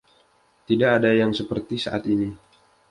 [0.67, 2.29] Tidak ada yang seperti saat ini.